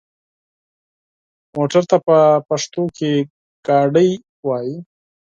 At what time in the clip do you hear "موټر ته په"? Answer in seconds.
1.55-2.17